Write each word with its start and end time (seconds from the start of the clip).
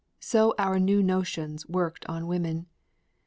So 0.19 0.55
our 0.57 0.79
new 0.79 1.03
notions 1.03 1.69
worked 1.69 2.07
on 2.07 2.25
women. 2.25 2.65